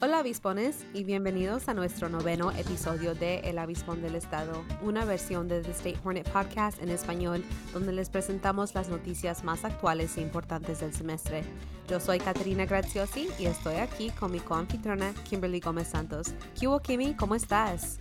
Hola 0.00 0.20
avispones 0.20 0.86
y 0.94 1.02
bienvenidos 1.02 1.68
a 1.68 1.74
nuestro 1.74 2.08
noveno 2.08 2.52
episodio 2.52 3.16
de 3.16 3.40
El 3.40 3.58
Avispón 3.58 4.00
del 4.00 4.14
Estado, 4.14 4.62
una 4.80 5.04
versión 5.04 5.48
de 5.48 5.60
The 5.60 5.72
State 5.72 5.98
Hornet 6.04 6.30
Podcast 6.30 6.80
en 6.80 6.90
español 6.90 7.42
donde 7.72 7.90
les 7.90 8.08
presentamos 8.08 8.76
las 8.76 8.88
noticias 8.88 9.42
más 9.42 9.64
actuales 9.64 10.16
e 10.16 10.20
importantes 10.20 10.78
del 10.78 10.94
semestre. 10.94 11.42
Yo 11.88 11.98
soy 11.98 12.20
Caterina 12.20 12.64
Graziosi 12.64 13.28
y 13.40 13.46
estoy 13.46 13.74
aquí 13.74 14.10
con 14.10 14.30
mi 14.30 14.38
coanfitriona 14.38 15.12
Kimberly 15.28 15.58
Gómez 15.58 15.88
Santos. 15.88 16.32
¿Qué 16.56 16.68
hubo 16.68 16.78
Kimmy? 16.78 17.14
¿Cómo 17.14 17.34
estás? 17.34 17.98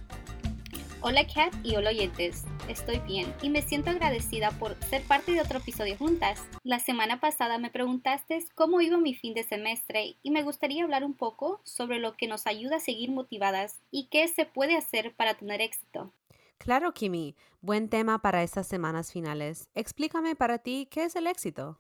Hola 1.02 1.28
Kat 1.28 1.54
y 1.64 1.76
hola 1.76 1.92
oyentes, 1.92 2.44
estoy 2.68 2.98
bien 3.00 3.32
y 3.44 3.52
me 3.52 3.62
siento 3.62 3.92
agradecida 3.92 4.50
por 4.58 4.76
ser 4.86 5.04
parte 5.04 5.32
de 5.32 5.42
otro 5.42 5.60
episodio 5.60 5.96
juntas. 5.96 6.44
La 6.64 6.80
semana 6.80 7.20
pasada 7.20 7.60
me 7.60 7.70
preguntaste 7.70 8.44
cómo 8.56 8.82
iba 8.82 8.98
mi 8.98 9.14
fin 9.14 9.36
de 9.36 9.44
semestre 9.44 10.16
y 10.24 10.32
me 10.32 10.42
gustaría 10.42 10.84
hablar 10.84 11.04
un 11.04 11.14
poco 11.14 11.62
sobre 11.64 12.00
lo 12.00 12.18
que 12.18 12.28
nos 12.28 12.48
ayuda 12.48 12.78
a 12.78 12.80
seguir 12.80 13.12
motivadas 13.12 13.80
y 13.92 14.08
qué 14.08 14.28
se 14.28 14.48
puede 14.48 14.76
hacer 14.76 15.14
para 15.14 15.36
tener 15.36 15.62
éxito. 15.62 16.12
Claro, 16.58 16.96
Kimi, 16.96 17.36
buen 17.62 17.90
tema 17.90 18.20
para 18.24 18.42
estas 18.42 18.68
semanas 18.68 19.12
finales. 19.12 19.70
Explícame 19.76 20.36
para 20.36 20.58
ti 20.58 20.88
qué 20.90 21.04
es 21.04 21.16
el 21.16 21.28
éxito. 21.28 21.78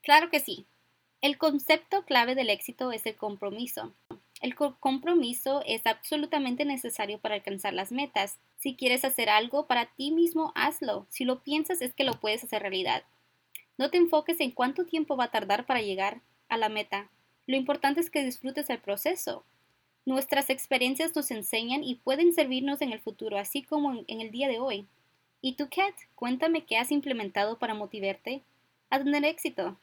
Claro 0.00 0.30
que 0.30 0.38
sí. 0.38 0.68
El 1.20 1.38
concepto 1.38 2.04
clave 2.04 2.36
del 2.36 2.50
éxito 2.50 2.92
es 2.92 3.04
el 3.04 3.16
compromiso. 3.16 3.94
El 4.40 4.54
compromiso 4.54 5.62
es 5.66 5.84
absolutamente 5.84 6.64
necesario 6.64 7.18
para 7.18 7.34
alcanzar 7.34 7.74
las 7.74 7.90
metas. 7.90 8.38
Si 8.56 8.76
quieres 8.76 9.04
hacer 9.04 9.28
algo 9.28 9.66
para 9.66 9.86
ti 9.86 10.12
mismo, 10.12 10.52
hazlo. 10.54 11.06
Si 11.08 11.24
lo 11.24 11.42
piensas 11.42 11.82
es 11.82 11.92
que 11.92 12.04
lo 12.04 12.20
puedes 12.20 12.44
hacer 12.44 12.62
realidad. 12.62 13.02
No 13.76 13.90
te 13.90 13.98
enfoques 13.98 14.40
en 14.40 14.52
cuánto 14.52 14.86
tiempo 14.86 15.16
va 15.16 15.24
a 15.24 15.30
tardar 15.30 15.66
para 15.66 15.82
llegar 15.82 16.20
a 16.48 16.56
la 16.56 16.68
meta. 16.68 17.10
Lo 17.46 17.56
importante 17.56 18.00
es 18.00 18.10
que 18.10 18.24
disfrutes 18.24 18.70
el 18.70 18.80
proceso. 18.80 19.44
Nuestras 20.04 20.50
experiencias 20.50 21.14
nos 21.16 21.30
enseñan 21.30 21.82
y 21.82 21.96
pueden 21.96 22.32
servirnos 22.32 22.80
en 22.80 22.92
el 22.92 23.00
futuro, 23.00 23.38
así 23.38 23.62
como 23.62 24.04
en 24.06 24.20
el 24.20 24.30
día 24.30 24.48
de 24.48 24.58
hoy. 24.58 24.86
¿Y 25.40 25.54
tú, 25.54 25.68
Kat? 25.68 25.94
Cuéntame 26.14 26.64
qué 26.64 26.76
has 26.76 26.90
implementado 26.90 27.58
para 27.58 27.74
motivarte 27.74 28.42
a 28.90 28.98
tener 29.02 29.24
éxito. 29.24 29.78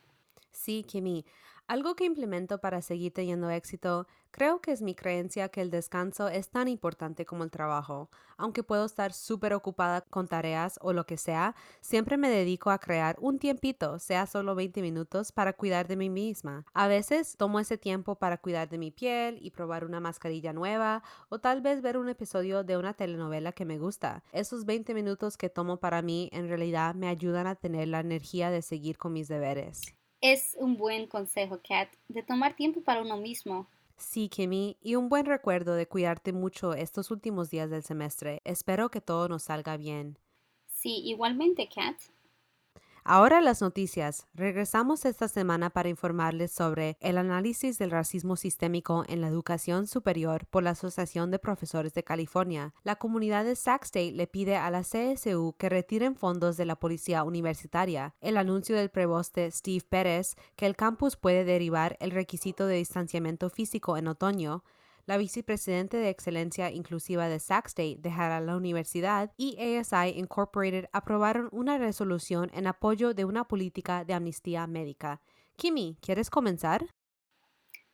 Sí, 0.51 0.83
Kimi. 0.87 1.25
Algo 1.67 1.95
que 1.95 2.05
implemento 2.05 2.59
para 2.59 2.83
seguir 2.83 3.11
teniendo 3.11 3.49
éxito, 3.49 4.05
creo 4.29 4.61
que 4.61 4.71
es 4.71 4.83
mi 4.83 4.93
creencia 4.93 5.49
que 5.49 5.61
el 5.61 5.71
descanso 5.71 6.27
es 6.27 6.49
tan 6.49 6.67
importante 6.67 7.25
como 7.25 7.43
el 7.43 7.49
trabajo. 7.49 8.11
Aunque 8.37 8.61
puedo 8.61 8.85
estar 8.85 9.13
súper 9.13 9.55
ocupada 9.55 10.01
con 10.01 10.27
tareas 10.27 10.77
o 10.83 10.93
lo 10.93 11.07
que 11.07 11.17
sea, 11.17 11.55
siempre 11.81 12.17
me 12.17 12.29
dedico 12.29 12.69
a 12.69 12.77
crear 12.77 13.15
un 13.19 13.39
tiempito, 13.39 13.97
sea 13.97 14.27
solo 14.27 14.53
20 14.53 14.79
minutos, 14.83 15.31
para 15.31 15.53
cuidar 15.53 15.87
de 15.87 15.95
mí 15.95 16.07
misma. 16.07 16.65
A 16.75 16.87
veces 16.87 17.35
tomo 17.35 17.59
ese 17.59 17.79
tiempo 17.79 18.13
para 18.13 18.37
cuidar 18.37 18.69
de 18.69 18.77
mi 18.77 18.91
piel 18.91 19.39
y 19.41 19.49
probar 19.49 19.85
una 19.85 19.99
mascarilla 19.99 20.53
nueva 20.53 21.01
o 21.29 21.39
tal 21.39 21.61
vez 21.61 21.81
ver 21.81 21.97
un 21.97 22.09
episodio 22.09 22.63
de 22.63 22.77
una 22.77 22.93
telenovela 22.93 23.53
que 23.53 23.65
me 23.65 23.79
gusta. 23.79 24.23
Esos 24.33 24.65
20 24.65 24.93
minutos 24.93 25.35
que 25.35 25.49
tomo 25.49 25.77
para 25.77 26.03
mí 26.03 26.29
en 26.31 26.47
realidad 26.47 26.93
me 26.93 27.07
ayudan 27.07 27.47
a 27.47 27.55
tener 27.55 27.87
la 27.87 28.01
energía 28.01 28.51
de 28.51 28.61
seguir 28.61 28.99
con 28.99 29.13
mis 29.13 29.27
deberes. 29.27 29.95
Es 30.21 30.55
un 30.59 30.77
buen 30.77 31.07
consejo, 31.07 31.59
Kat, 31.67 31.89
de 32.07 32.23
tomar 32.23 32.55
tiempo 32.55 32.81
para 32.81 33.01
uno 33.01 33.17
mismo. 33.17 33.67
Sí, 33.97 34.27
Kimmy, 34.27 34.77
y 34.81 34.95
un 34.95 35.07
buen 35.07 35.25
recuerdo 35.25 35.75
de 35.75 35.87
cuidarte 35.87 36.33
mucho 36.33 36.73
estos 36.73 37.11
últimos 37.11 37.49
días 37.49 37.69
del 37.69 37.83
semestre. 37.83 38.41
Espero 38.43 38.89
que 38.89 39.01
todo 39.01 39.29
nos 39.29 39.43
salga 39.43 39.77
bien. 39.77 40.17
Sí, 40.67 41.01
igualmente, 41.05 41.69
Kat. 41.73 41.95
Ahora 43.07 43.39
las 43.39 43.61
noticias. 43.61 44.25
Regresamos 44.33 45.05
esta 45.05 45.27
semana 45.27 45.69
para 45.69 45.89
informarles 45.89 46.51
sobre 46.51 46.97
el 47.01 47.19
análisis 47.19 47.77
del 47.77 47.91
racismo 47.91 48.35
sistémico 48.35 49.03
en 49.07 49.21
la 49.21 49.27
educación 49.27 49.85
superior 49.85 50.47
por 50.47 50.63
la 50.63 50.71
Asociación 50.71 51.29
de 51.29 51.37
Profesores 51.37 51.93
de 51.93 52.03
California. 52.03 52.73
La 52.83 52.95
comunidad 52.95 53.45
de 53.45 53.55
Sac 53.55 53.83
State 53.83 54.13
le 54.13 54.25
pide 54.25 54.55
a 54.55 54.71
la 54.71 54.81
CSU 54.81 55.53
que 55.59 55.69
retiren 55.69 56.15
fondos 56.15 56.57
de 56.57 56.65
la 56.65 56.77
policía 56.77 57.23
universitaria. 57.23 58.15
El 58.21 58.37
anuncio 58.37 58.75
del 58.75 58.89
preboste 58.89 59.51
Steve 59.51 59.85
Pérez 59.87 60.35
que 60.55 60.65
el 60.65 60.75
campus 60.75 61.15
puede 61.15 61.45
derivar 61.45 61.97
el 61.99 62.09
requisito 62.09 62.65
de 62.65 62.77
distanciamiento 62.77 63.51
físico 63.51 63.97
en 63.97 64.07
otoño 64.07 64.63
la 65.05 65.17
vicepresidente 65.17 65.97
de 65.97 66.09
Excelencia 66.09 66.71
Inclusiva 66.71 67.29
de 67.29 67.39
Sac 67.39 67.67
State 67.67 67.97
dejará 67.99 68.39
la 68.41 68.57
universidad 68.57 69.31
y 69.37 69.57
ASI 69.59 70.17
Incorporated 70.17 70.85
aprobaron 70.93 71.49
una 71.51 71.77
resolución 71.77 72.49
en 72.53 72.67
apoyo 72.67 73.13
de 73.13 73.25
una 73.25 73.47
política 73.47 74.03
de 74.03 74.13
amnistía 74.13 74.65
médica. 74.67 75.21
Kimi, 75.57 75.97
¿quieres 76.01 76.29
comenzar? 76.29 76.85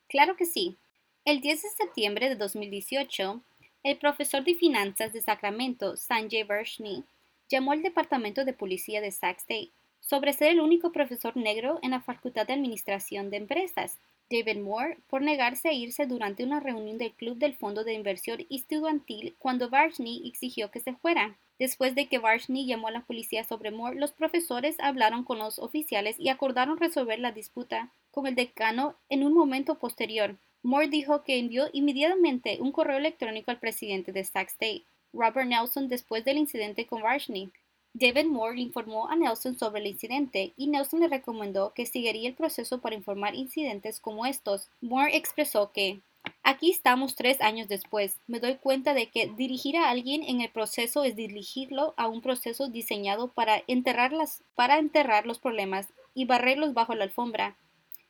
Claro 0.08 0.36
que 0.36 0.46
sí. 0.46 0.78
El 1.26 1.42
10 1.42 1.62
de 1.62 1.70
septiembre 1.70 2.30
de 2.30 2.36
2018, 2.36 3.44
el 3.84 3.98
profesor 3.98 4.44
de 4.44 4.56
finanzas 4.56 5.14
de 5.14 5.22
Sacramento, 5.22 5.98
Sanjay 5.98 6.44
Varshni, 6.44 7.04
llamó 7.50 7.74
al 7.74 7.82
Departamento 7.82 8.46
de 8.46 8.54
Policía 8.54 9.02
de 9.02 9.12
Sac 9.12 9.38
State 9.40 9.72
sobre 10.00 10.34
ser 10.34 10.52
el 10.52 10.62
único 10.62 10.92
profesor 10.92 11.36
negro 11.36 11.80
en 11.84 11.92
la 11.92 12.02
Facultad 12.02 12.48
de 12.48 12.54
Administración 12.54 13.30
de 13.30 13.38
Empresas 13.38 14.00
David 14.32 14.62
Moore 14.62 14.98
por 15.10 15.22
negarse 15.22 15.68
a 15.68 15.74
irse 15.74 16.06
durante 16.06 16.46
una 16.46 16.62
reunión 16.62 16.98
del 16.98 17.12
Club 17.12 17.38
del 17.38 17.54
Fondo 17.54 17.84
de 17.84 17.94
Inversión 17.94 18.46
Estudiantil 18.50 19.36
cuando 19.38 19.70
Varshney 19.70 20.26
exigió 20.26 20.72
que 20.72 20.80
se 20.80 20.94
fuera. 20.94 21.38
Después 21.60 21.94
de 21.94 22.08
que 22.08 22.18
Varshney 22.18 22.66
llamó 22.66 22.88
a 22.88 22.92
la 22.92 23.06
policía 23.06 23.44
sobre 23.44 23.72
Moore, 23.72 24.00
los 24.00 24.14
profesores 24.14 24.80
hablaron 24.80 25.26
con 25.26 25.38
los 25.38 25.60
oficiales 25.60 26.16
y 26.18 26.30
acordaron 26.30 26.78
resolver 26.78 27.20
la 27.20 27.34
disputa 27.34 27.92
con 28.10 28.26
el 28.26 28.36
decano 28.36 28.96
en 29.10 29.24
un 29.24 29.34
momento 29.34 29.78
posterior. 29.78 30.38
Moore 30.64 30.88
dijo 30.88 31.24
que 31.24 31.38
envió 31.38 31.68
inmediatamente 31.74 32.58
un 32.62 32.72
correo 32.72 32.98
electrónico 32.98 33.52
al 33.52 33.60
presidente 33.60 34.12
de 34.12 34.24
Sac 34.24 34.48
State, 34.48 34.86
Robert 35.12 35.48
Nelson, 35.48 35.90
después 35.90 36.24
del 36.24 36.38
incidente 36.38 36.86
con 36.86 37.02
Varshney. 37.02 37.52
David 37.94 38.26
Moore 38.26 38.60
informó 38.60 39.10
a 39.10 39.16
Nelson 39.16 39.58
sobre 39.58 39.82
el 39.82 39.88
incidente 39.88 40.54
y 40.56 40.68
Nelson 40.68 41.02
le 41.02 41.08
recomendó 41.08 41.74
que 41.74 41.86
siguiera 41.86 42.18
el 42.20 42.34
proceso 42.34 42.80
para 42.80 42.96
informar 42.96 43.36
incidentes 43.36 44.00
como 44.00 44.26
estos. 44.26 44.70
Moore 44.82 45.16
expresó 45.16 45.72
que 45.72 46.00
Aquí 46.44 46.72
estamos 46.72 47.16
tres 47.16 47.42
años 47.42 47.68
después. 47.68 48.18
Me 48.28 48.40
doy 48.40 48.56
cuenta 48.56 48.94
de 48.94 49.08
que 49.08 49.28
dirigir 49.28 49.78
a 49.78 49.90
alguien 49.90 50.24
en 50.24 50.42
el 50.42 50.50
proceso 50.50 51.04
es 51.04 51.16
dirigirlo 51.16 51.94
a 51.98 52.08
un 52.08 52.22
proceso 52.22 52.68
diseñado 52.68 53.28
para 53.28 53.64
enterrar, 53.68 54.12
para 54.56 54.80
enterrar 54.80 55.26
los 55.26 55.40
problemas 55.40 55.88
y 56.14 56.26
barrerlos 56.26 56.74
bajo 56.74 56.96
la 56.96 57.04
alfombra. 57.04 57.56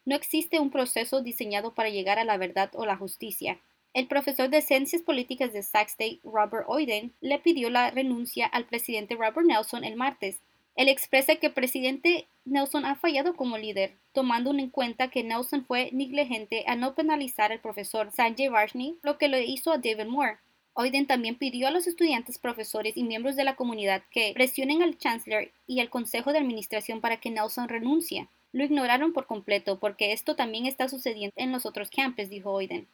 No 0.05 0.15
existe 0.15 0.59
un 0.59 0.71
proceso 0.71 1.21
diseñado 1.21 1.73
para 1.73 1.89
llegar 1.89 2.19
a 2.19 2.25
la 2.25 2.37
verdad 2.37 2.71
o 2.73 2.85
la 2.85 2.97
justicia. 2.97 3.59
El 3.93 4.07
profesor 4.07 4.49
de 4.49 4.61
Ciencias 4.61 5.01
Políticas 5.01 5.51
de 5.51 5.63
Sac 5.63 5.89
State, 5.89 6.21
Robert 6.23 6.63
Oyden, 6.67 7.11
le 7.19 7.39
pidió 7.39 7.69
la 7.69 7.91
renuncia 7.91 8.45
al 8.45 8.63
presidente 8.63 9.15
Robert 9.15 9.45
Nelson 9.45 9.83
el 9.83 9.97
martes. 9.97 10.39
Él 10.77 10.87
expresa 10.87 11.35
que 11.35 11.47
el 11.47 11.53
presidente 11.53 12.25
Nelson 12.45 12.85
ha 12.85 12.95
fallado 12.95 13.35
como 13.35 13.57
líder, 13.57 13.97
tomando 14.13 14.51
en 14.51 14.69
cuenta 14.69 15.09
que 15.09 15.25
Nelson 15.25 15.65
fue 15.65 15.89
negligente 15.91 16.63
al 16.67 16.79
no 16.79 16.95
penalizar 16.95 17.51
al 17.51 17.59
profesor 17.59 18.09
Sanjay 18.13 18.47
Varshney, 18.47 18.97
lo 19.03 19.17
que 19.17 19.27
le 19.27 19.43
hizo 19.43 19.73
a 19.73 19.77
David 19.77 20.05
Moore. 20.05 20.37
Oyden 20.73 21.05
también 21.05 21.35
pidió 21.35 21.67
a 21.67 21.71
los 21.71 21.85
estudiantes, 21.85 22.37
profesores 22.37 22.95
y 22.95 23.03
miembros 23.03 23.35
de 23.35 23.43
la 23.43 23.57
comunidad 23.57 24.03
que 24.09 24.31
presionen 24.33 24.81
al 24.83 24.97
chancellor 24.97 25.51
y 25.67 25.81
al 25.81 25.89
consejo 25.89 26.31
de 26.31 26.39
administración 26.39 27.01
para 27.01 27.17
que 27.17 27.29
Nelson 27.29 27.67
renuncie. 27.67 28.29
Lo 28.53 28.63
ignoraron 28.63 29.11
por 29.11 29.25
completo 29.25 29.79
porque 29.79 30.13
esto 30.13 30.37
también 30.37 30.65
está 30.65 30.87
sucediendo 30.87 31.33
en 31.35 31.51
los 31.51 31.65
otros 31.65 31.89
campus, 31.89 32.29
dijo 32.29 32.51
Oyden. 32.53 32.87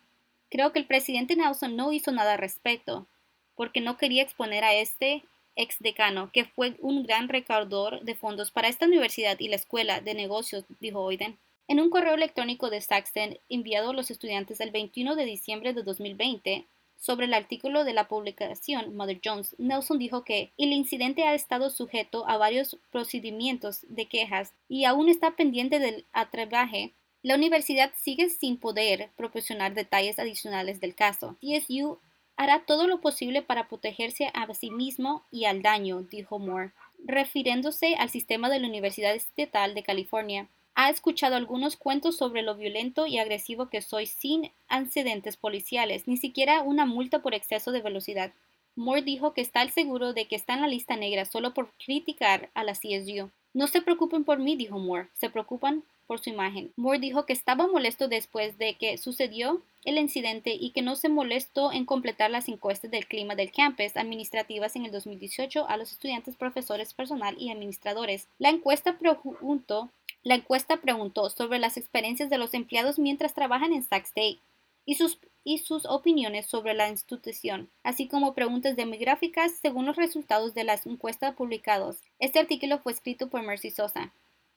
Creo 0.50 0.72
que 0.72 0.80
el 0.80 0.86
presidente 0.86 1.36
Nelson 1.36 1.76
no 1.76 1.92
hizo 1.92 2.12
nada 2.12 2.34
al 2.34 2.40
respecto, 2.40 3.06
porque 3.56 3.82
no 3.82 3.98
quería 3.98 4.24
exponer 4.24 4.64
a 4.64 4.74
este 4.74 5.24
ex 5.56 5.78
decano, 5.80 6.30
que 6.32 6.46
fue 6.46 6.76
un 6.80 7.04
gran 7.04 7.28
recaudador 7.28 8.02
de 8.04 8.16
fondos 8.16 8.52
para 8.52 8.68
esta 8.68 8.86
universidad 8.86 9.40
y 9.40 9.50
la 9.50 9.56
escuela 9.56 10.00
de 10.00 10.14
negocios, 10.14 10.64
dijo 10.80 11.02
Oyden. 11.02 11.38
En 11.68 11.82
un 11.82 11.90
correo 11.90 12.14
electrónico 12.14 12.70
de 12.70 12.80
Saxton 12.80 13.38
enviado 13.50 13.90
a 13.90 13.94
los 13.94 14.10
estudiantes 14.10 14.62
el 14.62 14.72
21 14.72 15.16
de 15.16 15.26
diciembre 15.26 15.74
de 15.74 15.84
2020, 15.84 16.66
sobre 17.00 17.28
el 17.28 17.34
artículo 17.34 17.84
de 17.84 17.94
la 17.94 18.08
publicación 18.08 18.96
Mother 18.96 19.20
Jones, 19.24 19.56
Nelson 19.60 20.00
dijo 20.00 20.24
que 20.24 20.52
el 20.58 20.72
incidente 20.72 21.26
ha 21.26 21.36
estado 21.36 21.70
sujeto 21.70 22.28
a 22.28 22.38
varios 22.38 22.78
procedimientos 22.92 23.86
de 23.88 24.08
quejas 24.08 24.54
y 24.68 24.86
aún 24.86 25.08
está 25.08 25.36
pendiente 25.36 25.80
del 25.80 26.06
atrebaje 26.12 26.94
la 27.28 27.36
universidad 27.36 27.92
sigue 27.94 28.30
sin 28.30 28.56
poder 28.56 29.10
proporcionar 29.18 29.74
detalles 29.74 30.18
adicionales 30.18 30.80
del 30.80 30.96
caso. 30.96 31.36
TSU 31.42 32.00
hará 32.38 32.64
todo 32.66 32.88
lo 32.88 33.02
posible 33.02 33.42
para 33.42 33.68
protegerse 33.68 34.32
a 34.34 34.54
sí 34.54 34.72
mismo 34.72 35.26
y 35.30 35.44
al 35.44 35.62
daño, 35.62 36.04
dijo 36.04 36.40
Moore, 36.40 36.72
refiriéndose 37.04 37.96
al 37.96 38.10
sistema 38.10 38.50
de 38.50 38.60
la 38.60 38.70
Universidad 38.70 39.14
Estatal 39.14 39.76
de 39.76 39.84
California. 39.84 40.48
Ha 40.74 40.90
escuchado 40.90 41.36
algunos 41.36 41.76
cuentos 41.76 42.16
sobre 42.16 42.44
lo 42.44 42.56
violento 42.56 43.08
y 43.08 43.18
agresivo 43.18 43.68
que 43.68 43.82
soy 43.82 44.06
sin 44.06 44.50
antecedentes 44.70 45.36
policiales, 45.36 46.08
ni 46.08 46.16
siquiera 46.16 46.62
una 46.62 46.86
multa 46.86 47.20
por 47.20 47.34
exceso 47.34 47.74
de 47.74 47.82
velocidad. 47.82 48.32
Moore 48.78 49.02
dijo 49.02 49.34
que 49.34 49.42
está 49.42 49.68
seguro 49.68 50.14
de 50.14 50.30
que 50.30 50.38
está 50.38 50.54
en 50.54 50.62
la 50.62 50.68
lista 50.70 50.96
negra 50.96 51.26
solo 51.26 51.54
por 51.54 51.74
criticar 51.74 52.50
a 52.54 52.64
la 52.64 52.72
CSU. 52.72 53.30
No 53.54 53.68
se 53.68 53.82
preocupen 53.82 54.24
por 54.24 54.40
mí, 54.40 54.56
dijo 54.56 54.80
Moore, 54.80 55.10
se 55.14 55.30
preocupan 55.30 55.84
por 56.08 56.20
su 56.20 56.30
imagen. 56.30 56.72
Moore 56.78 57.00
dijo 57.00 57.26
que 57.26 57.34
estaba 57.34 57.68
molesto 57.68 58.08
después 58.08 58.58
de 58.58 58.76
que 58.76 58.98
sucedió 58.98 59.62
el 59.84 59.98
incidente 59.98 60.58
y 60.60 60.72
que 60.72 60.82
no 60.82 60.96
se 60.96 61.08
molestó 61.08 61.72
en 61.72 61.86
completar 61.86 62.32
las 62.32 62.50
encuestas 62.50 62.92
del 62.92 63.08
clima 63.08 63.36
del 63.36 63.52
campus 63.52 63.96
administrativas 63.96 64.76
en 64.76 64.86
el 64.86 64.92
2018 64.92 65.68
a 65.70 65.78
los 65.78 65.92
estudiantes, 65.92 66.36
profesores, 66.36 66.94
personal 66.94 67.36
y 67.40 67.52
administradores. 67.52 68.28
La 68.38 68.50
encuesta 68.50 68.98
preguntó, 68.98 69.90
sobre 71.30 71.60
las 71.60 71.78
experiencias 71.78 72.30
de 72.30 72.38
los 72.38 72.54
empleados 72.54 73.00
mientras 73.00 73.34
trabajan 73.34 73.72
en 73.72 73.84
Sac 73.84 74.04
State 74.06 74.40
y 74.86 74.96
sus, 74.96 75.20
y 75.44 75.60
sus 75.60 75.86
opiniones 75.86 76.48
sobre 76.48 76.74
la 76.74 76.90
institución, 76.90 77.70
así 77.84 78.08
como 78.08 78.34
preguntas 78.34 78.76
demográficas 78.76 79.54
según 79.62 79.86
los 79.86 79.96
resultados 79.96 80.54
de 80.54 80.66
las 80.66 80.86
encuestas 80.86 81.36
publicados. 81.36 81.98
Este 82.20 82.40
artículo 82.40 82.80
fue 82.80 82.92
escrito 82.92 83.30
por 83.30 83.42
Mercy 83.42 83.72
Sosa. 83.72 84.12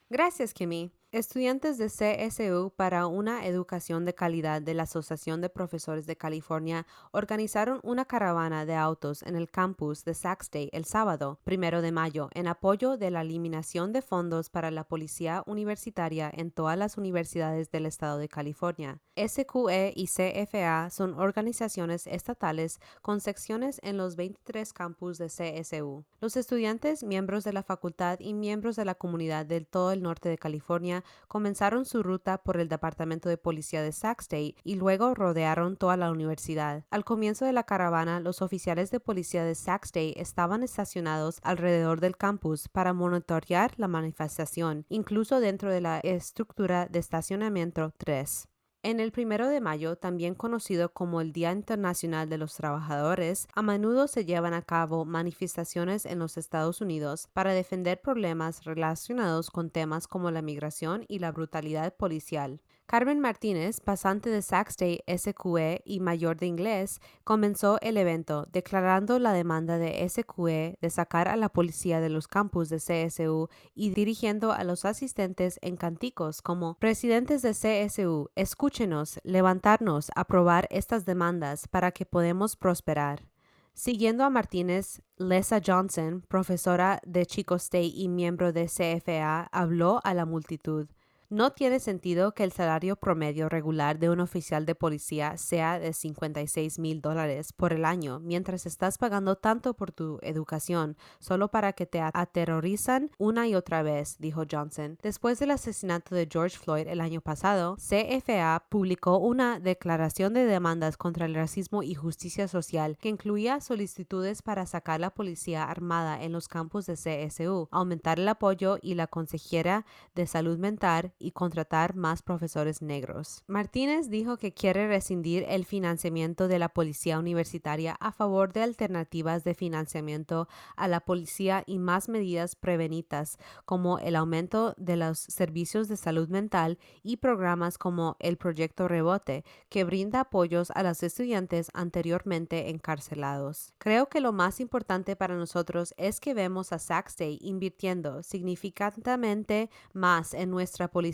Gracias, 0.08 0.52
Kimmy. 0.52 0.90
Estudiantes 1.12 1.76
de 1.76 1.88
CSU 1.88 2.70
para 2.76 3.08
una 3.08 3.44
educación 3.44 4.04
de 4.04 4.14
calidad 4.14 4.62
de 4.62 4.74
la 4.74 4.84
Asociación 4.84 5.40
de 5.40 5.48
Profesores 5.48 6.06
de 6.06 6.14
California 6.14 6.86
organizaron 7.10 7.80
una 7.82 8.04
caravana 8.04 8.64
de 8.64 8.76
autos 8.76 9.24
en 9.24 9.34
el 9.34 9.50
campus 9.50 10.04
de 10.04 10.14
Sac 10.14 10.42
State 10.42 10.70
el 10.70 10.84
sábado, 10.84 11.40
primero 11.42 11.82
de 11.82 11.90
mayo, 11.90 12.28
en 12.32 12.46
apoyo 12.46 12.96
de 12.96 13.10
la 13.10 13.22
eliminación 13.22 13.92
de 13.92 14.02
fondos 14.02 14.50
para 14.50 14.70
la 14.70 14.84
policía 14.84 15.42
universitaria 15.46 16.30
en 16.32 16.52
todas 16.52 16.78
las 16.78 16.96
universidades 16.96 17.72
del 17.72 17.86
estado 17.86 18.18
de 18.18 18.28
California. 18.28 19.00
SQE 19.16 19.92
y 19.96 20.06
CFA 20.06 20.90
son 20.90 21.14
organizaciones 21.14 22.06
estatales 22.06 22.78
con 23.02 23.20
secciones 23.20 23.80
en 23.82 23.96
los 23.96 24.14
23 24.14 24.72
campus 24.72 25.18
de 25.18 25.26
CSU. 25.26 26.04
Los 26.20 26.36
estudiantes, 26.36 27.02
miembros 27.02 27.42
de 27.42 27.52
la 27.52 27.64
facultad 27.64 28.20
y 28.20 28.32
miembros 28.32 28.76
de 28.76 28.84
la 28.84 28.94
comunidad 28.94 29.44
del 29.44 29.66
todo 29.66 29.90
el 29.90 30.02
norte 30.02 30.28
de 30.28 30.38
California 30.38 30.99
comenzaron 31.28 31.84
su 31.84 32.02
ruta 32.02 32.38
por 32.38 32.58
el 32.58 32.68
Departamento 32.68 33.28
de 33.28 33.38
Policía 33.38 33.82
de 33.82 33.92
Sac 33.92 34.20
State 34.22 34.56
y 34.64 34.76
luego 34.76 35.14
rodearon 35.14 35.76
toda 35.76 35.96
la 35.96 36.10
universidad. 36.10 36.84
Al 36.90 37.04
comienzo 37.04 37.44
de 37.44 37.52
la 37.52 37.64
caravana, 37.64 38.20
los 38.20 38.42
oficiales 38.42 38.90
de 38.90 39.00
policía 39.00 39.44
de 39.44 39.54
Sac 39.54 39.84
State 39.84 40.20
estaban 40.20 40.62
estacionados 40.62 41.40
alrededor 41.42 42.00
del 42.00 42.16
campus 42.16 42.68
para 42.68 42.92
monitorear 42.92 43.72
la 43.76 43.88
manifestación, 43.88 44.86
incluso 44.88 45.40
dentro 45.40 45.70
de 45.70 45.80
la 45.80 46.00
estructura 46.00 46.86
de 46.86 46.98
estacionamiento 46.98 47.92
3. 47.98 48.48
En 48.82 48.98
el 48.98 49.12
primero 49.12 49.46
de 49.50 49.60
mayo, 49.60 49.96
también 49.96 50.34
conocido 50.34 50.94
como 50.94 51.20
el 51.20 51.34
Día 51.34 51.52
Internacional 51.52 52.30
de 52.30 52.38
los 52.38 52.54
Trabajadores, 52.54 53.46
a 53.54 53.60
menudo 53.60 54.08
se 54.08 54.24
llevan 54.24 54.54
a 54.54 54.62
cabo 54.62 55.04
manifestaciones 55.04 56.06
en 56.06 56.18
los 56.18 56.38
Estados 56.38 56.80
Unidos 56.80 57.28
para 57.34 57.52
defender 57.52 58.00
problemas 58.00 58.64
relacionados 58.64 59.50
con 59.50 59.68
temas 59.68 60.06
como 60.06 60.30
la 60.30 60.40
migración 60.40 61.04
y 61.08 61.18
la 61.18 61.30
brutalidad 61.30 61.94
policial. 61.94 62.62
Carmen 62.90 63.20
Martínez, 63.20 63.78
pasante 63.78 64.30
de 64.30 64.42
Sac 64.42 64.70
State 64.70 65.04
SQE 65.16 65.80
y 65.84 66.00
mayor 66.00 66.38
de 66.38 66.46
inglés, 66.46 67.00
comenzó 67.22 67.78
el 67.82 67.96
evento 67.96 68.48
declarando 68.50 69.20
la 69.20 69.32
demanda 69.32 69.78
de 69.78 70.08
SQE 70.08 70.76
de 70.80 70.90
sacar 70.90 71.28
a 71.28 71.36
la 71.36 71.50
policía 71.50 72.00
de 72.00 72.08
los 72.08 72.26
campus 72.26 72.68
de 72.68 72.78
CSU 72.78 73.48
y 73.76 73.90
dirigiendo 73.90 74.50
a 74.50 74.64
los 74.64 74.84
asistentes 74.84 75.60
en 75.62 75.76
canticos 75.76 76.42
como 76.42 76.74
presidentes 76.80 77.42
de 77.42 77.52
CSU, 77.52 78.28
escúchenos, 78.34 79.20
levantarnos, 79.22 80.10
aprobar 80.16 80.66
estas 80.70 81.04
demandas 81.04 81.68
para 81.68 81.92
que 81.92 82.06
podamos 82.06 82.56
prosperar. 82.56 83.28
Siguiendo 83.72 84.24
a 84.24 84.30
Martínez, 84.30 85.00
Lesa 85.16 85.60
Johnson, 85.64 86.24
profesora 86.26 87.00
de 87.06 87.24
Chico 87.24 87.54
State 87.54 87.92
y 87.94 88.08
miembro 88.08 88.52
de 88.52 88.66
CFA, 88.66 89.44
habló 89.52 90.00
a 90.02 90.12
la 90.12 90.26
multitud. 90.26 90.88
No 91.30 91.52
tiene 91.52 91.78
sentido 91.78 92.34
que 92.34 92.42
el 92.42 92.50
salario 92.50 92.96
promedio 92.96 93.48
regular 93.48 94.00
de 94.00 94.10
un 94.10 94.18
oficial 94.18 94.66
de 94.66 94.74
policía 94.74 95.36
sea 95.36 95.78
de 95.78 95.92
56 95.92 96.80
mil 96.80 97.00
dólares 97.00 97.52
por 97.52 97.72
el 97.72 97.84
año, 97.84 98.18
mientras 98.18 98.66
estás 98.66 98.98
pagando 98.98 99.36
tanto 99.36 99.74
por 99.74 99.92
tu 99.92 100.18
educación 100.22 100.96
solo 101.20 101.48
para 101.52 101.72
que 101.72 101.86
te 101.86 102.00
aterrorizan 102.00 103.12
una 103.16 103.46
y 103.46 103.54
otra 103.54 103.84
vez, 103.84 104.16
dijo 104.18 104.42
Johnson. 104.50 104.98
Después 105.02 105.38
del 105.38 105.52
asesinato 105.52 106.16
de 106.16 106.28
George 106.28 106.58
Floyd 106.58 106.88
el 106.88 107.00
año 107.00 107.20
pasado, 107.20 107.76
CFA 107.76 108.64
publicó 108.68 109.18
una 109.18 109.60
declaración 109.60 110.34
de 110.34 110.46
demandas 110.46 110.96
contra 110.96 111.26
el 111.26 111.36
racismo 111.36 111.84
y 111.84 111.94
justicia 111.94 112.48
social 112.48 112.98
que 112.98 113.08
incluía 113.08 113.60
solicitudes 113.60 114.42
para 114.42 114.66
sacar 114.66 114.98
la 114.98 115.10
policía 115.10 115.62
armada 115.62 116.24
en 116.24 116.32
los 116.32 116.48
campos 116.48 116.86
de 116.86 116.94
CSU, 116.94 117.68
aumentar 117.70 118.18
el 118.18 118.26
apoyo 118.26 118.78
y 118.82 118.94
la 118.94 119.06
consejera 119.06 119.86
de 120.16 120.26
salud 120.26 120.58
mental 120.58 121.12
y 121.20 121.32
contratar 121.32 121.94
más 121.94 122.22
profesores 122.22 122.82
negros. 122.82 123.44
Martínez 123.46 124.08
dijo 124.08 124.38
que 124.38 124.52
quiere 124.52 124.88
rescindir 124.88 125.44
el 125.48 125.64
financiamiento 125.64 126.48
de 126.48 126.58
la 126.58 126.70
policía 126.70 127.18
universitaria 127.18 127.96
a 128.00 128.10
favor 128.10 128.52
de 128.52 128.62
alternativas 128.62 129.44
de 129.44 129.54
financiamiento 129.54 130.48
a 130.76 130.88
la 130.88 131.00
policía 131.00 131.62
y 131.66 131.78
más 131.78 132.08
medidas 132.08 132.56
prevenitas 132.56 133.38
como 133.64 133.98
el 133.98 134.16
aumento 134.16 134.74
de 134.78 134.96
los 134.96 135.18
servicios 135.18 135.88
de 135.88 135.96
salud 135.96 136.28
mental 136.28 136.78
y 137.02 137.18
programas 137.18 137.76
como 137.76 138.16
el 138.18 138.36
Proyecto 138.36 138.88
Rebote, 138.88 139.44
que 139.68 139.84
brinda 139.84 140.20
apoyos 140.20 140.70
a 140.74 140.82
los 140.82 141.02
estudiantes 141.02 141.70
anteriormente 141.74 142.70
encarcelados. 142.70 143.74
Creo 143.78 144.08
que 144.08 144.20
lo 144.20 144.32
más 144.32 144.60
importante 144.60 145.16
para 145.16 145.36
nosotros 145.36 145.94
es 145.98 146.20
que 146.20 146.34
vemos 146.34 146.72
a 146.72 146.78
Sac 146.78 147.08
State 147.08 147.38
invirtiendo 147.42 148.22
significativamente 148.22 149.68
más 149.92 150.32
en 150.34 150.50
nuestra 150.50 150.88
policía 150.88 151.09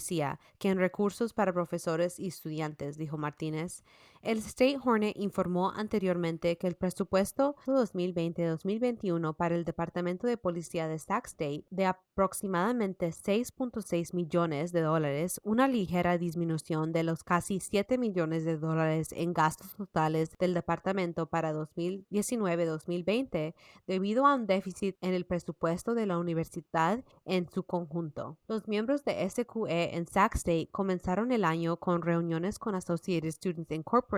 que 0.59 0.69
en 0.69 0.79
recursos 0.79 1.33
para 1.33 1.53
profesores 1.53 2.19
y 2.19 2.29
estudiantes, 2.29 2.97
dijo 2.97 3.17
Martínez. 3.17 3.85
El 4.27 4.39
State 4.39 4.81
Hornet 4.85 5.17
informó 5.17 5.71
anteriormente 5.71 6.59
que 6.59 6.67
el 6.67 6.75
presupuesto 6.75 7.55
2020-2021 7.67 9.37
para 9.37 9.55
el 9.55 9.65
Departamento 9.65 10.27
de 10.27 10.37
Policía 10.37 10.89
de 10.89 10.99
Sac 10.99 11.29
State 11.29 11.65
de 11.71 11.87
aproximadamente 11.87 13.11
6.6 13.11 14.15
millones 14.15 14.73
de 14.73 14.81
dólares, 14.81 15.41
una 15.45 15.69
ligera 15.69 16.19
disminución 16.19 16.93
de 16.93 17.05
los 17.05 17.23
casi 17.23 17.61
7 17.61 17.99
millones 17.99 18.45
de 18.45 18.59
dólares 18.59 19.13
en 19.13 19.33
gastos 19.33 19.77
totales 19.77 20.33
del 20.41 20.55
departamento 20.55 21.27
para 21.27 21.55
2019-2020 21.55 23.55
debido 23.87 24.27
a 24.27 24.35
un 24.35 24.49
déficit 24.49 24.97
en 25.03 25.15
el 25.15 25.25
presupuesto 25.25 25.95
de 25.95 26.07
la 26.07 26.19
universidad 26.19 27.05
en 27.27 27.49
su 27.49 27.63
conjunto. 27.63 28.39
Los 28.49 28.67
miembros 28.67 29.05
de 29.05 29.31
SQE 29.31 29.95
en 29.95 30.09
Sac 30.09 30.35
State 30.35 30.69
comenzaron 30.73 31.31
el 31.31 31.45
año 31.45 31.77
con 31.77 32.03
reuniones 32.03 32.59
con 32.59 32.75
Associated 32.75 33.31
Students 33.31 33.71
Incorporated 33.71 34.16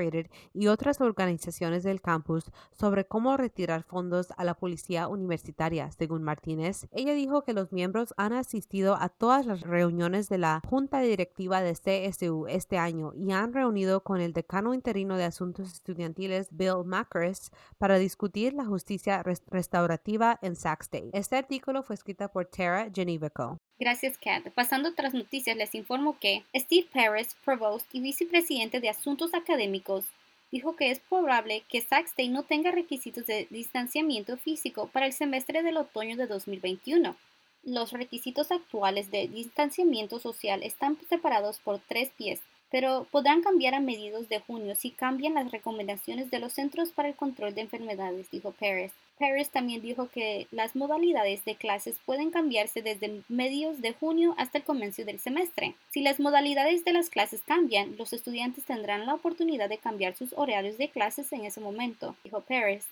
y 0.54 0.68
otras 0.68 1.00
organizaciones 1.00 1.82
del 1.82 2.00
campus 2.00 2.50
sobre 2.72 3.06
cómo 3.06 3.36
retirar 3.36 3.82
fondos 3.82 4.32
a 4.36 4.44
la 4.44 4.54
policía 4.54 5.08
universitaria, 5.08 5.90
según 5.90 6.22
Martínez. 6.22 6.86
Ella 6.92 7.14
dijo 7.14 7.42
que 7.42 7.52
los 7.52 7.72
miembros 7.72 8.14
han 8.16 8.32
asistido 8.32 8.96
a 8.96 9.08
todas 9.08 9.46
las 9.46 9.62
reuniones 9.62 10.28
de 10.28 10.38
la 10.38 10.60
Junta 10.68 11.00
Directiva 11.00 11.60
de 11.60 11.72
CSU 11.72 12.46
este 12.48 12.78
año 12.78 13.12
y 13.14 13.32
han 13.32 13.52
reunido 13.52 14.02
con 14.02 14.20
el 14.20 14.32
decano 14.32 14.74
interino 14.74 15.16
de 15.16 15.24
Asuntos 15.24 15.72
Estudiantiles, 15.72 16.48
Bill 16.50 16.84
Macris, 16.84 17.50
para 17.78 17.98
discutir 17.98 18.54
la 18.54 18.64
justicia 18.64 19.22
restaurativa 19.22 20.38
en 20.42 20.56
Sac 20.56 20.82
State. 20.82 21.10
Este 21.12 21.36
artículo 21.36 21.82
fue 21.82 21.94
escrito 21.94 22.28
por 22.28 22.46
Tara 22.46 22.90
Genevico. 22.94 23.58
Gracias, 23.80 24.18
Kat. 24.18 24.50
Pasando 24.50 24.88
a 24.88 24.92
otras 24.92 25.14
noticias, 25.14 25.56
les 25.56 25.72
informo 25.74 26.18
que 26.18 26.42
Steve 26.52 26.88
Paris, 26.92 27.36
Provost 27.44 27.86
y 27.92 28.00
Vicepresidente 28.00 28.80
de 28.80 28.88
Asuntos 28.88 29.34
Académicos, 29.34 30.04
dijo 30.50 30.74
que 30.74 30.90
es 30.90 30.98
probable 30.98 31.62
que 31.68 31.80
Sac 31.80 32.06
State 32.06 32.28
no 32.28 32.42
tenga 32.42 32.72
requisitos 32.72 33.26
de 33.26 33.46
distanciamiento 33.50 34.36
físico 34.36 34.88
para 34.88 35.06
el 35.06 35.12
semestre 35.12 35.62
del 35.62 35.76
otoño 35.76 36.16
de 36.16 36.26
2021. 36.26 37.14
Los 37.62 37.92
requisitos 37.92 38.50
actuales 38.50 39.12
de 39.12 39.28
distanciamiento 39.28 40.18
social 40.18 40.64
están 40.64 40.98
separados 41.08 41.60
por 41.60 41.78
tres 41.78 42.10
pies 42.16 42.40
pero 42.70 43.06
podrán 43.10 43.42
cambiar 43.42 43.74
a 43.74 43.80
mediados 43.80 44.28
de 44.28 44.40
junio 44.40 44.74
si 44.74 44.90
cambian 44.90 45.34
las 45.34 45.50
recomendaciones 45.50 46.30
de 46.30 46.38
los 46.38 46.52
Centros 46.52 46.90
para 46.90 47.08
el 47.08 47.14
Control 47.14 47.54
de 47.54 47.62
Enfermedades, 47.62 48.30
dijo 48.30 48.52
Paris. 48.52 48.92
Paris 49.18 49.50
también 49.50 49.82
dijo 49.82 50.08
que 50.08 50.46
las 50.52 50.76
modalidades 50.76 51.44
de 51.44 51.56
clases 51.56 51.98
pueden 52.06 52.30
cambiarse 52.30 52.82
desde 52.82 53.22
medios 53.28 53.80
de 53.80 53.92
junio 53.92 54.34
hasta 54.38 54.58
el 54.58 54.64
comienzo 54.64 55.04
del 55.04 55.18
semestre. 55.18 55.74
Si 55.90 56.02
las 56.02 56.20
modalidades 56.20 56.84
de 56.84 56.92
las 56.92 57.10
clases 57.10 57.42
cambian, 57.42 57.96
los 57.96 58.12
estudiantes 58.12 58.64
tendrán 58.64 59.06
la 59.06 59.14
oportunidad 59.14 59.68
de 59.68 59.78
cambiar 59.78 60.14
sus 60.14 60.32
horarios 60.34 60.78
de 60.78 60.88
clases 60.88 61.32
en 61.32 61.44
ese 61.44 61.60
momento, 61.60 62.14
dijo 62.22 62.40
Paris. 62.42 62.84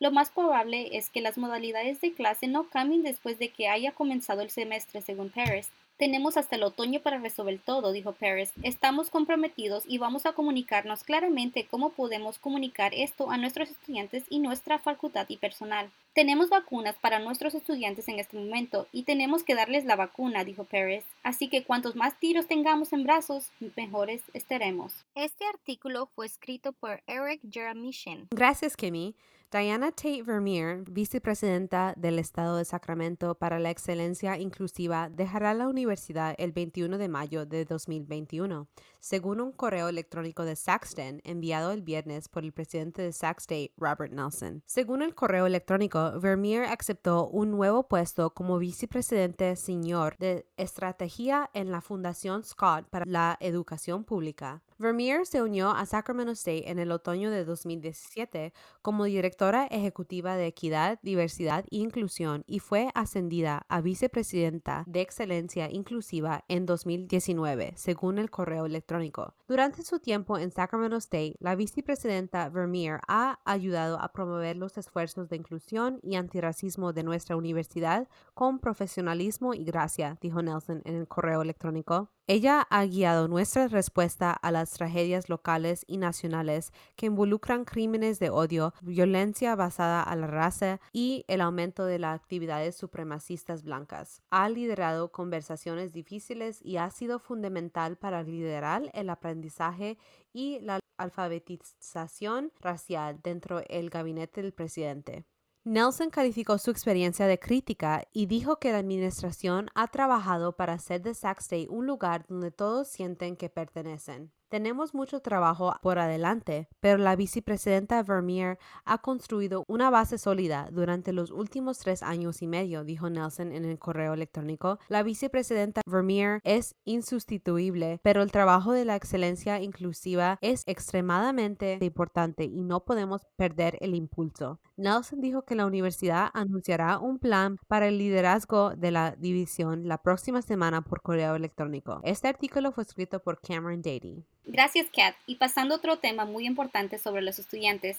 Lo 0.00 0.10
más 0.10 0.30
probable 0.30 0.96
es 0.96 1.08
que 1.08 1.20
las 1.20 1.38
modalidades 1.38 2.00
de 2.00 2.12
clase 2.12 2.48
no 2.48 2.68
cambien 2.68 3.02
después 3.02 3.38
de 3.38 3.48
que 3.48 3.68
haya 3.68 3.92
comenzado 3.92 4.40
el 4.40 4.50
semestre, 4.50 5.00
según 5.00 5.30
Paris. 5.30 5.70
Tenemos 5.96 6.36
hasta 6.36 6.56
el 6.56 6.64
otoño 6.64 7.00
para 7.00 7.18
resolver 7.18 7.60
todo, 7.64 7.92
dijo 7.92 8.12
Paris. 8.12 8.50
Estamos 8.64 9.10
comprometidos 9.10 9.84
y 9.86 9.98
vamos 9.98 10.26
a 10.26 10.32
comunicarnos 10.32 11.04
claramente 11.04 11.68
cómo 11.70 11.90
podemos 11.90 12.38
comunicar 12.38 12.92
esto 12.94 13.30
a 13.30 13.36
nuestros 13.36 13.70
estudiantes 13.70 14.24
y 14.28 14.40
nuestra 14.40 14.80
facultad 14.80 15.26
y 15.28 15.36
personal. 15.36 15.92
Tenemos 16.12 16.48
vacunas 16.48 16.96
para 16.96 17.20
nuestros 17.20 17.54
estudiantes 17.54 18.08
en 18.08 18.18
este 18.18 18.36
momento 18.36 18.88
y 18.90 19.04
tenemos 19.04 19.44
que 19.44 19.54
darles 19.54 19.84
la 19.84 19.94
vacuna, 19.94 20.42
dijo 20.42 20.64
Pérez. 20.64 21.04
Así 21.22 21.48
que 21.48 21.62
cuantos 21.62 21.94
más 21.94 22.18
tiros 22.18 22.48
tengamos 22.48 22.92
en 22.92 23.04
brazos, 23.04 23.50
mejores 23.76 24.22
estaremos. 24.32 25.04
Este 25.14 25.44
artículo 25.46 26.06
fue 26.06 26.26
escrito 26.26 26.72
por 26.72 27.02
Eric 27.06 27.40
Jeramishin. 27.48 28.26
Gracias, 28.32 28.76
Kimmy. 28.76 29.14
Diana 29.54 29.92
Tate 29.92 30.24
Vermeer, 30.24 30.82
vicepresidenta 30.90 31.94
del 31.96 32.18
Estado 32.18 32.56
de 32.56 32.64
Sacramento 32.64 33.36
para 33.36 33.60
la 33.60 33.70
Excelencia 33.70 34.36
Inclusiva, 34.36 35.10
dejará 35.10 35.54
la 35.54 35.68
universidad 35.68 36.34
el 36.38 36.50
21 36.50 36.98
de 36.98 37.08
mayo 37.08 37.46
de 37.46 37.64
2021, 37.64 38.66
según 38.98 39.40
un 39.40 39.52
correo 39.52 39.88
electrónico 39.88 40.44
de 40.44 40.56
Saxton 40.56 41.20
enviado 41.22 41.70
el 41.70 41.82
viernes 41.82 42.28
por 42.28 42.42
el 42.42 42.50
presidente 42.52 43.02
de 43.02 43.12
Sac 43.12 43.38
State, 43.38 43.72
Robert 43.76 44.12
Nelson. 44.12 44.64
Según 44.66 45.02
el 45.02 45.14
correo 45.14 45.46
electrónico, 45.46 46.18
Vermeer 46.18 46.64
aceptó 46.64 47.28
un 47.28 47.52
nuevo 47.52 47.86
puesto 47.86 48.30
como 48.30 48.58
vicepresidente 48.58 49.54
senior 49.54 50.16
de 50.18 50.48
estrategia 50.56 51.48
en 51.54 51.70
la 51.70 51.80
Fundación 51.80 52.42
Scott 52.42 52.88
para 52.88 53.06
la 53.06 53.36
Educación 53.38 54.02
Pública. 54.02 54.64
Vermeer 54.78 55.24
se 55.24 55.40
unió 55.40 55.70
a 55.70 55.86
Sacramento 55.86 56.32
State 56.32 56.68
en 56.68 56.80
el 56.80 56.90
otoño 56.90 57.30
de 57.30 57.44
2017 57.44 58.52
como 58.82 59.06
directora 59.44 59.66
ejecutiva 59.66 60.36
de 60.36 60.46
Equidad, 60.46 60.98
Diversidad 61.02 61.66
e 61.70 61.76
Inclusión 61.76 62.44
y 62.46 62.60
fue 62.60 62.90
ascendida 62.94 63.66
a 63.68 63.82
vicepresidenta 63.82 64.84
de 64.86 65.02
Excelencia 65.02 65.70
Inclusiva 65.70 66.44
en 66.48 66.64
2019, 66.64 67.74
según 67.76 68.18
el 68.18 68.30
correo 68.30 68.64
electrónico. 68.64 69.34
Durante 69.46 69.82
su 69.82 69.98
tiempo 69.98 70.38
en 70.38 70.50
Sacramento 70.50 70.96
State, 70.96 71.36
la 71.40 71.56
vicepresidenta 71.56 72.48
Vermeer 72.48 73.00
ha 73.06 73.38
ayudado 73.44 74.00
a 74.00 74.12
promover 74.12 74.56
los 74.56 74.78
esfuerzos 74.78 75.28
de 75.28 75.36
inclusión 75.36 76.00
y 76.02 76.14
antirracismo 76.16 76.94
de 76.94 77.02
nuestra 77.02 77.36
universidad 77.36 78.08
con 78.32 78.60
profesionalismo 78.60 79.52
y 79.52 79.64
gracia, 79.64 80.16
dijo 80.22 80.40
Nelson 80.40 80.80
en 80.86 80.94
el 80.94 81.06
correo 81.06 81.42
electrónico. 81.42 82.13
Ella 82.26 82.66
ha 82.70 82.86
guiado 82.86 83.28
nuestra 83.28 83.68
respuesta 83.68 84.32
a 84.32 84.50
las 84.50 84.70
tragedias 84.70 85.28
locales 85.28 85.84
y 85.86 85.98
nacionales 85.98 86.72
que 86.96 87.04
involucran 87.04 87.66
crímenes 87.66 88.18
de 88.18 88.30
odio, 88.30 88.72
violencia 88.80 89.54
basada 89.56 90.02
a 90.02 90.16
la 90.16 90.26
raza 90.26 90.80
y 90.90 91.26
el 91.28 91.42
aumento 91.42 91.84
de 91.84 91.98
las 91.98 92.18
actividades 92.18 92.76
supremacistas 92.76 93.62
blancas. 93.62 94.22
Ha 94.30 94.48
liderado 94.48 95.12
conversaciones 95.12 95.92
difíciles 95.92 96.62
y 96.62 96.78
ha 96.78 96.90
sido 96.90 97.18
fundamental 97.18 97.98
para 97.98 98.22
liderar 98.22 98.90
el 98.94 99.10
aprendizaje 99.10 99.98
y 100.32 100.60
la 100.60 100.80
alfabetización 100.96 102.52
racial 102.58 103.20
dentro 103.22 103.60
del 103.60 103.90
gabinete 103.90 104.40
del 104.40 104.54
presidente. 104.54 105.26
Nelson 105.66 106.10
calificó 106.10 106.58
su 106.58 106.70
experiencia 106.70 107.26
de 107.26 107.38
crítica 107.38 108.06
y 108.12 108.26
dijo 108.26 108.58
que 108.58 108.70
la 108.70 108.78
administración 108.78 109.70
ha 109.74 109.88
trabajado 109.88 110.56
para 110.56 110.74
hacer 110.74 111.00
de 111.00 111.14
Sac 111.14 111.40
State 111.40 111.68
un 111.70 111.86
lugar 111.86 112.26
donde 112.28 112.50
todos 112.50 112.88
sienten 112.88 113.34
que 113.34 113.48
pertenecen. 113.48 114.30
Tenemos 114.48 114.94
mucho 114.94 115.20
trabajo 115.20 115.74
por 115.82 115.98
adelante, 115.98 116.68
pero 116.80 116.98
la 116.98 117.16
vicepresidenta 117.16 118.02
Vermeer 118.02 118.58
ha 118.84 118.98
construido 118.98 119.64
una 119.66 119.90
base 119.90 120.18
sólida 120.18 120.68
durante 120.70 121.12
los 121.12 121.30
últimos 121.30 121.78
tres 121.78 122.02
años 122.02 122.42
y 122.42 122.46
medio, 122.46 122.84
dijo 122.84 123.10
Nelson 123.10 123.52
en 123.52 123.64
el 123.64 123.78
correo 123.78 124.14
electrónico. 124.14 124.78
La 124.88 125.02
vicepresidenta 125.02 125.80
Vermeer 125.86 126.40
es 126.44 126.76
insustituible, 126.84 128.00
pero 128.02 128.22
el 128.22 128.30
trabajo 128.30 128.72
de 128.72 128.84
la 128.84 128.96
excelencia 128.96 129.60
inclusiva 129.60 130.38
es 130.40 130.62
extremadamente 130.66 131.78
importante 131.80 132.44
y 132.44 132.62
no 132.62 132.84
podemos 132.84 133.26
perder 133.36 133.78
el 133.80 133.94
impulso. 133.94 134.60
Nelson 134.76 135.20
dijo 135.20 135.44
que 135.44 135.54
la 135.54 135.66
universidad 135.66 136.30
anunciará 136.32 136.98
un 136.98 137.18
plan 137.18 137.56
para 137.66 137.88
el 137.88 137.98
liderazgo 137.98 138.76
de 138.76 138.90
la 138.90 139.16
división 139.16 139.88
la 139.88 139.98
próxima 139.98 140.42
semana 140.42 140.82
por 140.82 141.02
correo 141.02 141.34
electrónico. 141.34 142.00
Este 142.04 142.28
artículo 142.28 142.72
fue 142.72 142.84
escrito 142.84 143.20
por 143.20 143.40
Cameron 143.40 143.82
Dady. 143.82 144.24
Gracias, 144.46 144.88
Kat. 144.94 145.16
Y 145.26 145.36
pasando 145.36 145.74
a 145.74 145.78
otro 145.78 145.98
tema 145.98 146.24
muy 146.24 146.46
importante 146.46 146.98
sobre 146.98 147.22
los 147.22 147.38
estudiantes. 147.38 147.98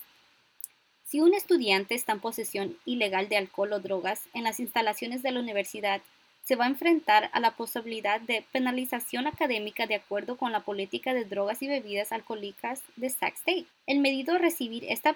Si 1.04 1.20
un 1.20 1.34
estudiante 1.34 1.96
está 1.96 2.14
en 2.14 2.20
posesión 2.20 2.78
ilegal 2.86 3.30
de 3.30 3.38
alcohol 3.38 3.74
o 3.74 3.80
drogas 3.80 4.24
en 4.34 4.44
las 4.44 4.60
instalaciones 4.60 5.24
de 5.24 5.32
la 5.32 5.40
universidad, 5.40 6.02
se 6.44 6.56
va 6.56 6.66
a 6.66 6.70
enfrentar 6.70 7.32
a 7.34 7.40
la 7.40 7.56
posibilidad 7.56 8.22
de 8.22 8.46
penalización 8.52 9.26
académica 9.26 9.88
de 9.88 9.96
acuerdo 9.96 10.38
con 10.38 10.52
la 10.52 10.60
política 10.60 11.16
de 11.16 11.26
drogas 11.26 11.64
y 11.64 11.68
bebidas 11.68 12.12
alcohólicas 12.12 12.84
de 12.96 13.10
Sac 13.10 13.34
State. 13.36 13.66
El 13.88 14.00
medido 14.00 14.38
recibir 14.38 14.86
esta 14.88 15.16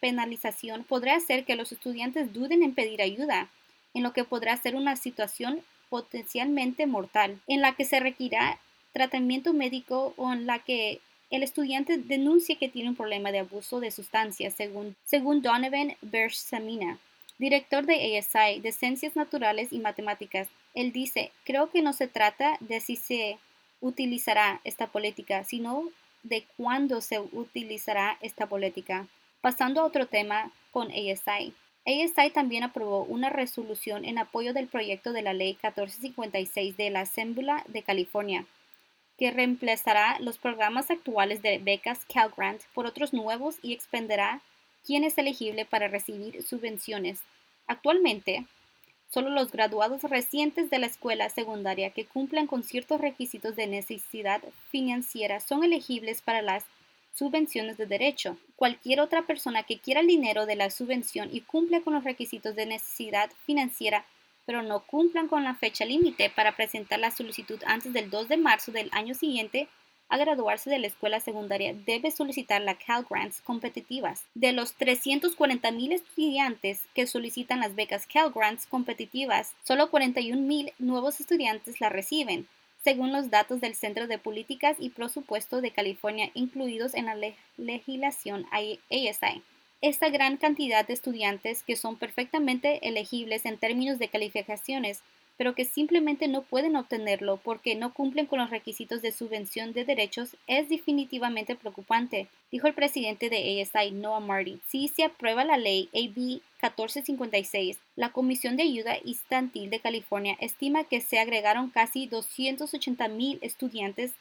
penalización 0.00 0.84
podrá 0.84 1.16
hacer 1.16 1.46
que 1.46 1.56
los 1.56 1.72
estudiantes 1.72 2.34
duden 2.34 2.62
en 2.62 2.74
pedir 2.74 3.00
ayuda, 3.00 3.48
en 3.94 4.02
lo 4.02 4.12
que 4.12 4.24
podrá 4.24 4.54
ser 4.58 4.76
una 4.76 4.96
situación 4.96 5.62
potencialmente 5.88 6.86
mortal, 6.86 7.40
en 7.46 7.62
la 7.62 7.74
que 7.74 7.86
se 7.86 7.98
requerirá 7.98 8.58
tratamiento 8.92 9.52
médico 9.52 10.14
o 10.16 10.32
en 10.32 10.46
la 10.46 10.58
que 10.60 11.00
el 11.30 11.42
estudiante 11.42 11.98
denuncie 11.98 12.56
que 12.56 12.68
tiene 12.68 12.90
un 12.90 12.96
problema 12.96 13.30
de 13.30 13.38
abuso 13.38 13.80
de 13.80 13.90
sustancias, 13.90 14.54
según, 14.54 14.96
según 15.04 15.42
Donovan 15.42 15.96
Bersamina, 16.02 16.98
director 17.38 17.86
de 17.86 18.18
ASI 18.18 18.60
de 18.60 18.72
Ciencias 18.72 19.14
Naturales 19.14 19.72
y 19.72 19.78
Matemáticas. 19.78 20.48
Él 20.74 20.92
dice, 20.92 21.30
creo 21.44 21.70
que 21.70 21.82
no 21.82 21.92
se 21.92 22.08
trata 22.08 22.56
de 22.60 22.80
si 22.80 22.96
se 22.96 23.38
utilizará 23.80 24.60
esta 24.64 24.88
política, 24.88 25.44
sino 25.44 25.84
de 26.22 26.44
cuándo 26.56 27.00
se 27.00 27.20
utilizará 27.20 28.18
esta 28.20 28.46
política. 28.46 29.06
Pasando 29.40 29.80
a 29.80 29.84
otro 29.84 30.06
tema 30.06 30.52
con 30.70 30.90
ASI. 30.90 31.54
ASI 31.86 32.30
también 32.32 32.62
aprobó 32.62 33.04
una 33.04 33.30
resolución 33.30 34.04
en 34.04 34.18
apoyo 34.18 34.52
del 34.52 34.66
proyecto 34.66 35.12
de 35.12 35.22
la 35.22 35.32
Ley 35.32 35.52
1456 35.54 36.76
de 36.76 36.90
la 36.90 37.00
Asamblea 37.00 37.64
de 37.68 37.82
California, 37.82 38.44
que 39.20 39.30
reemplazará 39.30 40.16
los 40.20 40.38
programas 40.38 40.90
actuales 40.90 41.42
de 41.42 41.58
becas 41.58 42.06
Cal 42.06 42.32
Grant 42.34 42.62
por 42.72 42.86
otros 42.86 43.12
nuevos 43.12 43.58
y 43.62 43.74
expenderá 43.74 44.40
quién 44.86 45.04
es 45.04 45.18
elegible 45.18 45.66
para 45.66 45.88
recibir 45.88 46.42
subvenciones. 46.42 47.20
Actualmente, 47.66 48.46
solo 49.10 49.28
los 49.28 49.52
graduados 49.52 50.04
recientes 50.04 50.70
de 50.70 50.78
la 50.78 50.86
escuela 50.86 51.28
secundaria 51.28 51.90
que 51.90 52.06
cumplan 52.06 52.46
con 52.46 52.64
ciertos 52.64 52.98
requisitos 52.98 53.56
de 53.56 53.66
necesidad 53.66 54.40
financiera 54.70 55.40
son 55.40 55.64
elegibles 55.64 56.22
para 56.22 56.40
las 56.40 56.64
subvenciones 57.14 57.76
de 57.76 57.84
derecho. 57.84 58.38
Cualquier 58.56 59.00
otra 59.00 59.26
persona 59.26 59.64
que 59.64 59.78
quiera 59.78 60.00
el 60.00 60.06
dinero 60.06 60.46
de 60.46 60.56
la 60.56 60.70
subvención 60.70 61.28
y 61.30 61.42
cumpla 61.42 61.82
con 61.82 61.92
los 61.92 62.04
requisitos 62.04 62.56
de 62.56 62.64
necesidad 62.64 63.30
financiera 63.44 64.06
pero 64.50 64.64
no 64.64 64.80
cumplan 64.80 65.28
con 65.28 65.44
la 65.44 65.54
fecha 65.54 65.84
límite 65.84 66.28
para 66.28 66.56
presentar 66.56 66.98
la 66.98 67.12
solicitud 67.12 67.60
antes 67.66 67.92
del 67.92 68.10
2 68.10 68.26
de 68.30 68.36
marzo 68.36 68.72
del 68.72 68.88
año 68.90 69.14
siguiente 69.14 69.68
a 70.08 70.18
graduarse 70.18 70.68
de 70.68 70.80
la 70.80 70.88
escuela 70.88 71.20
secundaria 71.20 71.72
debe 71.72 72.10
solicitar 72.10 72.60
la 72.60 72.74
Cal 72.74 73.06
Grants 73.08 73.42
competitivas. 73.42 74.24
De 74.34 74.50
los 74.50 74.76
340.000 74.76 75.92
estudiantes 75.92 76.82
que 76.96 77.06
solicitan 77.06 77.60
las 77.60 77.76
becas 77.76 78.08
Cal 78.08 78.32
Grants 78.32 78.66
competitivas, 78.66 79.54
solo 79.62 79.88
41.000 79.88 80.72
nuevos 80.80 81.20
estudiantes 81.20 81.80
la 81.80 81.88
reciben, 81.88 82.48
según 82.82 83.12
los 83.12 83.30
datos 83.30 83.60
del 83.60 83.76
Centro 83.76 84.08
de 84.08 84.18
Políticas 84.18 84.78
y 84.80 84.90
Presupuesto 84.90 85.60
de 85.60 85.70
California 85.70 86.32
incluidos 86.34 86.94
en 86.94 87.06
la 87.06 87.16
legislación 87.56 88.46
ASI 88.50 89.44
esta 89.82 90.10
gran 90.10 90.36
cantidad 90.36 90.86
de 90.86 90.92
estudiantes 90.92 91.62
que 91.62 91.76
son 91.76 91.96
perfectamente 91.96 92.86
elegibles 92.86 93.46
en 93.46 93.56
términos 93.56 93.98
de 93.98 94.08
calificaciones, 94.08 95.02
pero 95.38 95.54
que 95.54 95.64
simplemente 95.64 96.28
no 96.28 96.42
pueden 96.42 96.76
obtenerlo 96.76 97.38
porque 97.38 97.74
no 97.74 97.94
cumplen 97.94 98.26
con 98.26 98.40
los 98.40 98.50
requisitos 98.50 99.00
de 99.00 99.10
subvención 99.10 99.72
de 99.72 99.86
derechos 99.86 100.36
es 100.46 100.68
definitivamente 100.68 101.56
preocupante, 101.56 102.28
dijo 102.52 102.66
el 102.66 102.74
presidente 102.74 103.30
de 103.30 103.62
ASI, 103.62 103.92
Noah 103.92 104.20
Marty. 104.20 104.60
Si 104.68 104.88
se 104.88 105.02
aprueba 105.02 105.46
la 105.46 105.56
ley 105.56 105.88
AB 105.94 106.42
1456, 106.60 107.78
la 107.96 108.12
Comisión 108.12 108.58
de 108.58 108.64
Ayuda 108.64 108.96
Estudiantil 108.96 109.70
de 109.70 109.80
California 109.80 110.36
estima 110.40 110.84
que 110.84 111.00
se 111.00 111.18
agregaron 111.18 111.70
casi 111.70 112.06
280 112.06 113.08
mil 113.08 113.38
estudiantes 113.40 114.12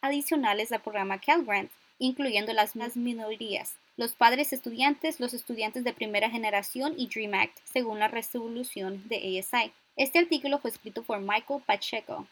adicionales 0.00 0.70
al 0.70 0.80
programa 0.80 1.20
Cal 1.20 1.44
Grant, 1.44 1.72
incluyendo 1.98 2.52
las 2.52 2.76
más 2.76 2.96
minorías 2.96 3.74
los 3.98 4.12
padres 4.12 4.54
estudiantes, 4.54 5.20
los 5.20 5.34
estudiantes 5.34 5.84
de 5.84 5.92
primera 5.92 6.30
generación 6.30 6.94
y 6.96 7.08
Dream 7.08 7.34
Act, 7.34 7.58
según 7.64 7.98
la 7.98 8.08
resolución 8.08 9.06
de 9.08 9.38
ASI. 9.38 9.72
Este 9.96 10.20
artículo 10.20 10.60
fue 10.60 10.70
escrito 10.70 11.02
por 11.02 11.20
Michael 11.20 11.62
Pacheco. 11.66 12.26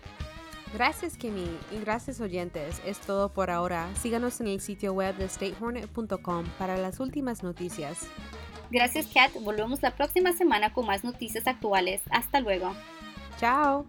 Gracias, 0.72 1.16
Kimi, 1.16 1.48
y 1.72 1.80
gracias, 1.80 2.20
oyentes. 2.20 2.80
Es 2.86 3.00
todo 3.00 3.32
por 3.32 3.50
ahora. 3.50 3.88
Síganos 3.96 4.40
en 4.40 4.46
el 4.46 4.60
sitio 4.60 4.92
web 4.92 5.16
de 5.16 5.28
statehornet.com 5.28 6.46
para 6.58 6.76
las 6.76 7.00
últimas 7.00 7.42
noticias. 7.42 8.06
Gracias, 8.70 9.06
Kat. 9.12 9.32
Volvemos 9.40 9.82
la 9.82 9.94
próxima 9.94 10.32
semana 10.32 10.72
con 10.72 10.86
más 10.86 11.02
noticias 11.02 11.46
actuales. 11.46 12.00
Hasta 12.10 12.40
luego. 12.40 12.72
Chao. 13.38 13.86